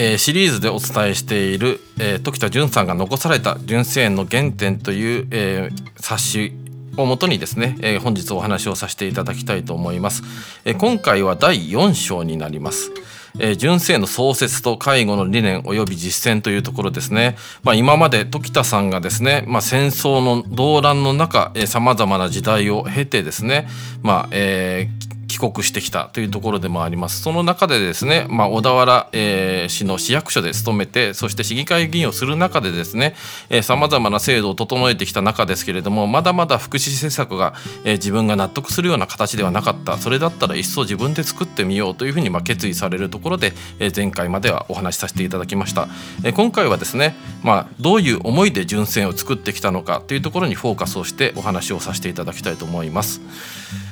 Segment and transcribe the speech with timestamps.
[0.00, 6.52] えー、シリーズでお伝えしている、えー、時田淳さんが残された純正園の原点という、えー、冊子
[6.96, 10.22] をもとにですね、えー、本日お話をさせていただきたいと思います、
[10.64, 12.92] えー、今回は第4章になります。
[13.40, 23.68] えー、純正の創設と介護の理念及び実践というところですね、まあ、今まで時田さんがですね、まあ、戦争の動乱の中さまざまな時代を経てですね、
[24.02, 27.22] まあえー、帰国してきたというところでもあります。
[27.22, 33.14] その中でですね、まあ、小田原、えー、市の市役所で勤めてそして市議会議員をする中でですね
[33.62, 39.96] さまざまな制度を整えてきた中ですけれどもまだまだ福祉施策が、えー、自分が納得するような形ではなかった。
[39.98, 45.88] それだったら一層自分で作ってみようというふうにまあ決意されるところで、えー、前回まではお話しさせていただきました、
[46.24, 53.20] えー、今回はですね、まあ、どういう思いで純正を作ってきたのかというところにフォーカスをしてお話をさせていただきたいと思います。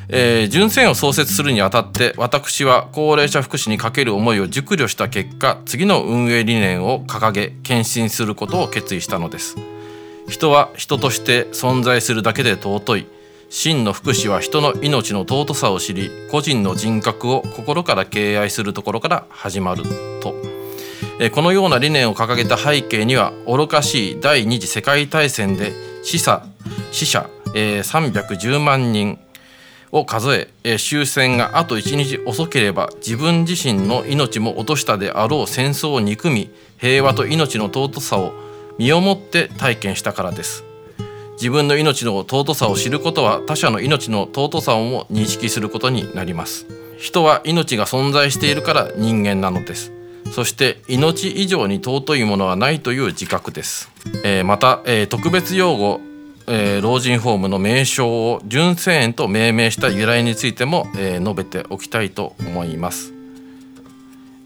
[0.09, 9.57] えー、純正を創設するにあたって私は高齢者福祉にかける思いを熟慮した結果次の運営理念を掲げ献身することを決意したのです。
[10.29, 13.07] 人は人として存在するだけで尊い。
[13.49, 19.85] 真の福祉は人の命の尊さを知り個人の人格を心から敬愛するところから始まる
[20.21, 20.35] と。
[21.33, 26.45] このような理念を掲げた背景には愚かしい第二次世界大戦で死者
[26.93, 29.19] 死者310万人
[29.99, 38.33] を数ええ終戦があと1日遅ければ自分自身の命も落としたであろう戦争を憎み平和と命の尊さを
[38.79, 40.65] 身をもって体験したからです。
[41.35, 46.67] 自分の命の尊さを知ることは他者の命の尊さをも認識することになります。
[46.99, 49.93] 人は命が存在しているから人間なのです。
[50.33, 53.91] そして命以上に尊いものはないという自覚です、
[54.25, 56.01] えー、また、えー、特別用語
[56.49, 63.13] えー、老人ホームの名称を純正園と命名した由来についても、えー、述べておきたいと思います。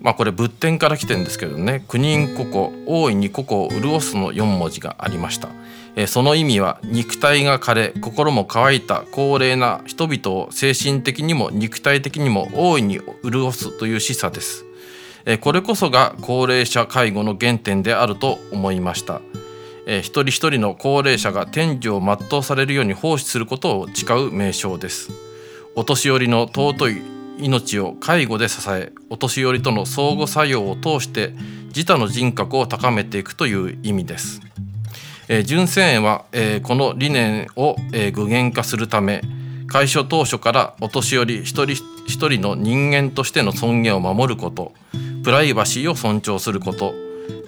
[0.00, 5.48] まあこれ仏典から来てるんですけどね「九人ここ大いにここを潤す」の4文字がありました。
[5.96, 14.64] えー、その意味は肉体が枯れ心も乾いた高齢な人々を精神的にも肉体的にも大いに潤すという示唆です。
[15.26, 19.20] えー、これこそが高齢者介護の原点であると思いました。
[19.92, 25.10] えー、一人一人の高齢者が天寿を全うされるように奉仕することを誓う名称です。
[25.74, 27.02] お年寄りの尊い
[27.38, 31.32] 命を介護で支えお年寄りとの相互作用を通して
[31.68, 34.40] 自他の人格を高めていくという意味です、
[35.28, 39.22] えー、純正園は、えー、この理念を、えー、具現化するため
[39.68, 44.72] 開所当初からお年寄り一人一人の人間としての尊厳を守ること
[45.22, 46.92] プライバシーを尊重すること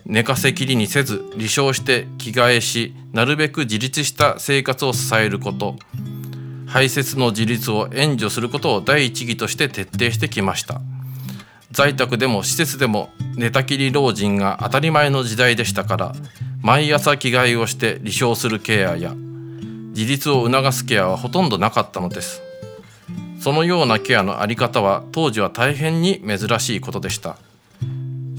[0.04, 5.76] 寝かせきりにせず離床して着替えしなるべく自立した生活を支えること。
[6.66, 10.80] 排泄の自立を援助することを第一義として徹底してきました。
[11.70, 16.12] 在宅でも施設でも寝たきり老人が当たり前の時代でしたから
[16.60, 19.14] 毎朝着替えをして離床するケアや
[19.94, 22.42] 自立を促すケアはほとんどなかったのです。
[23.40, 27.36] そのようなケアの在り方は当時は大変に珍しいことでした。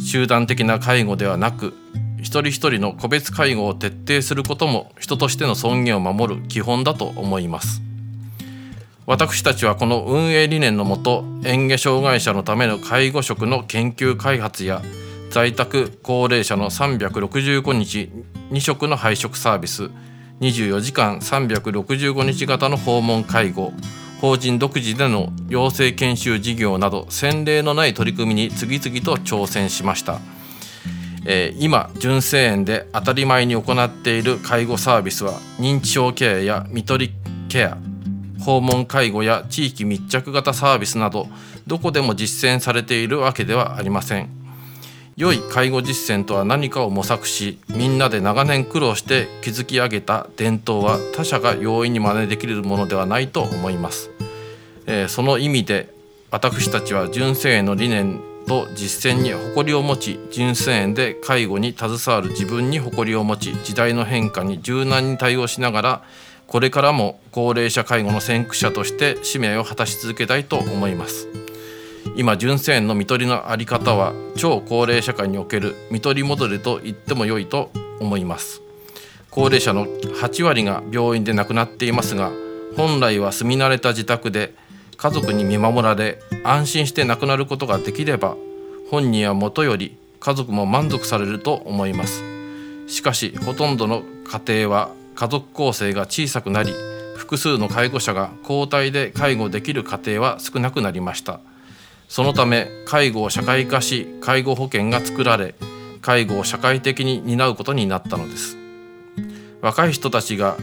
[0.04, 1.74] 集団的な介護ではなく
[2.20, 7.82] 一人一人の個別介護を徹底することも人としての尊厳を守る基本だと思います。
[9.06, 14.82] 私たちはこの運営理念のもと嚥下障害者のための介護職の研究開発や
[15.30, 18.10] 在宅高齢者の365日
[18.52, 19.90] 2食の配食サービス
[20.40, 23.74] 24時間365日型の訪問介護
[24.24, 30.22] 法人独自での養成研修事業など先例のない取り組みに次々と挑戦しました、
[31.26, 37.14] えー、今純正園で当たり前に行っている介護サービスは認知症ケアや看取り
[37.50, 37.78] ケア
[38.40, 41.28] 訪問介護や地域密着型サービスなど
[41.68, 44.43] どこでも実践されているわけではありません。
[45.16, 54.10] 良い介護実践とは何かを模索しみんなで長年苦労して築き上げた伝統は他者が容易に真似できるものではないと思います。
[54.86, 55.94] えー、その意味で
[56.32, 66.04] 私たちは純正園の理念と実践に誇りを持ち純正園で介護に携わる自分に誇りを持ち時代の変化に柔軟に対応しながら
[66.48, 71.43] これからも高齢者介護の先駆者として使命を果たし続けたいと思います。
[72.16, 78.62] 今純正園の看取りのあり方は超高齢社会における看取り戻りと言っても良いと思います。
[79.32, 82.32] 高齢者の8割が病院で亡くなっていますが
[82.78, 84.54] 本来は住み慣れた自宅で
[84.96, 88.36] 家族に見守られ安心して亡くなることができれば
[88.92, 92.24] 本人はもとより家族も満足されると思います。
[92.88, 96.74] しかしほとんどの家庭は家族構成が小さくなり
[97.18, 101.40] 複数の介護者が交代で介護できる家庭は少なくなりました。
[102.14, 105.56] そのため介護を社会化し介護保険が作られ
[106.00, 108.56] 介護を社会的に担うことになったのです
[109.62, 110.56] 若い人たちが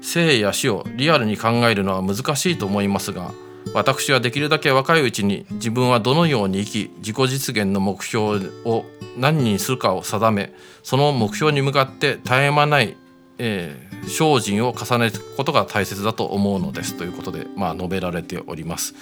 [0.00, 3.32] 生や死をリアルに考えるのは難しいと思いますが
[3.74, 8.86] 私はできるだけ若いうちに自分はどのように生き自己実現の目標を
[9.18, 12.96] 何にするかを定めその目標に向かって絶え間ない、
[13.36, 18.94] えー、精進を重ねることが大切だと思うのですということで、まあ、述べられております。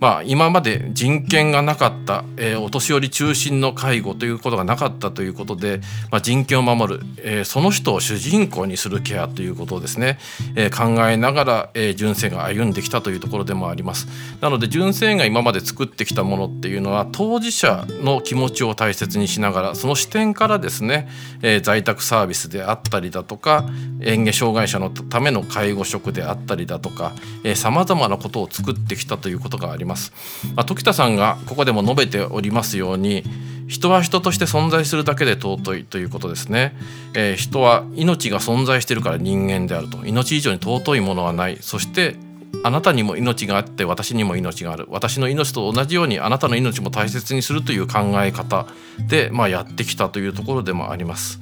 [0.00, 10.18] まあ、今まで人権がなかった、えー、お年寄り中心の介護ということがなかったということで、まあ、人権を守る、えー、その人を主人公にするケアということをですね、
[10.56, 14.08] えー、考えながら、えー、純正が歩んできたというところでもあります。
[14.40, 21.08] なので純正が今まで作ってきたものっていうのは当事者の気持ちを大切にしながらその視点からですね、
[21.42, 23.66] えー、在宅サービスであったりだとか
[23.98, 27.12] 嚥下障害者のための介護職であったりだとか
[27.54, 29.89] さまざまなことを作ってきたということがあります。
[29.90, 30.12] ます。
[30.54, 33.24] まあ、時田さんがここでも述べておりますように
[33.66, 36.74] 人は人として存在するだけで尊いということですね、
[37.14, 42.16] えー、人は命が存在してるから人間であると命以上に尊いものはないそして
[42.64, 48.66] あなたにも命があって私にも命がある私の命と同じようにあなたの命も大切にするという考え方
[49.08, 51.40] で、まあ、やってきたというところでもあります。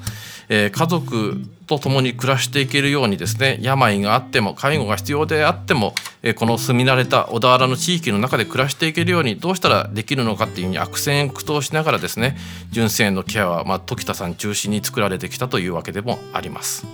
[0.49, 1.37] えー、家族
[1.67, 12.37] と共に暮らしていけるようにですね病があっても介護が必要であっても、えー、この住み慣れた小田原の地域の中で暮らしていけるようにどうしたらできるのかっていうふうに悪戦苦闘しながらですね
[12.71, 16.87] 純正のケアは、まあ、時田さん中心に作られてきたというわけでもあります。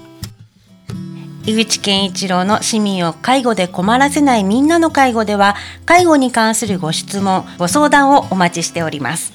[1.47, 9.34] 井口健一郎の市民を介護で困らせないみんなの介護では介護に関するご質問ご相談をお待ちしております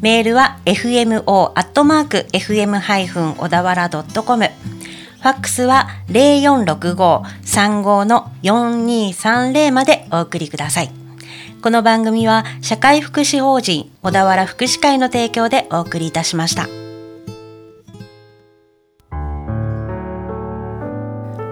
[0.00, 1.24] メールは fmo.fm-
[3.36, 10.92] 小田原 .com ファックスは0465-35の4230までお送りください。
[11.60, 16.68] この番組は社会福祉法人小田原福祉会の提供でお送りいたしました。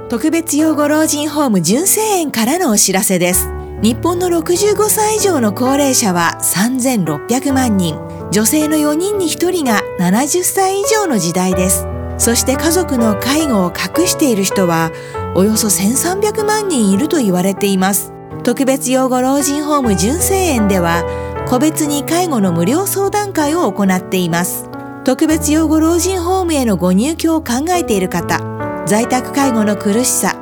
[0.09, 3.49] 特別養護老人ホーム純正園からのお知らせです。
[3.83, 7.99] 日本の65歳以上の高齢者は3600万人。
[8.33, 11.87] 女性の4人に1人が70歳以上の時代です。
[12.19, 14.91] そして家族の介護を隠している人は
[15.35, 18.13] およそ1300万人いると言われています。
[18.43, 21.05] 特別養護老人ホーム純正園では
[21.49, 24.69] 個別に介護の無料相談会を行っています。
[25.07, 28.41] 特別養護老人ホームへのご入居を考えている方
[28.89, 30.35] 在宅介護の苦しさ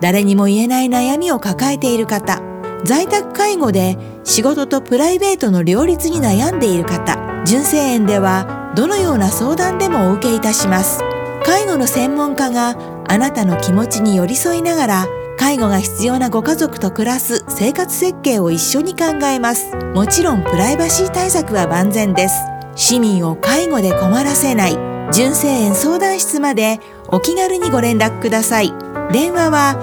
[0.00, 2.40] 誰にも言えない悩みを抱えている方
[2.84, 11.02] 在宅介護で仕事とプライベートの両立に悩んでいる方純正園ではどのような相談でもお受けいたします。
[11.44, 12.76] 介護の専門家が
[13.08, 15.06] あなたの気持ちに寄り添いながら
[15.36, 19.74] 介護が必要なご家族と暮らす生活設計を一緒に考えます。
[19.94, 22.34] もちろんプライバシー対策は万全です。
[22.76, 24.78] 市民を介護で困らせない。
[25.12, 28.72] 純正園相談室までお気軽にご連絡ください。
[29.12, 29.76] 電話は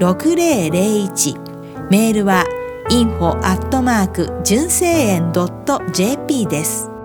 [0.00, 2.44] 0465-346001メールは
[2.90, 5.32] info アットマーク純正園
[5.92, 6.95] .jp です。